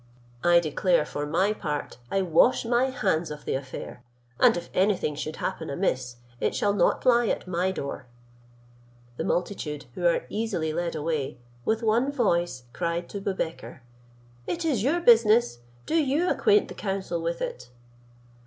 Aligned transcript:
I 0.43 0.59
declare 0.59 1.05
for 1.05 1.27
my 1.27 1.53
part 1.53 1.97
I 2.09 2.23
wash 2.23 2.65
my 2.65 2.85
hands 2.89 3.29
of 3.29 3.45
the 3.45 3.53
affair, 3.53 4.03
and 4.39 4.57
if 4.57 4.71
any 4.73 4.97
thing 4.97 5.13
should 5.13 5.35
happen 5.35 5.69
amiss, 5.69 6.15
it 6.39 6.55
shall 6.55 6.73
not 6.73 7.05
lie 7.05 7.27
at 7.27 7.47
my 7.47 7.69
door." 7.69 8.07
The 9.17 9.23
multitude, 9.23 9.85
who 9.93 10.07
are 10.07 10.25
easily 10.27 10.73
led 10.73 10.95
away, 10.95 11.37
with 11.65 11.83
one 11.83 12.11
voice 12.11 12.63
cried 12.73 13.09
to 13.09 13.21
Boubekir, 13.21 13.81
"It 14.47 14.65
is 14.65 14.81
your 14.81 15.01
business, 15.01 15.59
do 15.85 15.93
you 16.03 16.31
acquaint 16.31 16.69
the 16.69 16.73
council 16.73 17.21
with 17.21 17.39
it." 17.39 17.69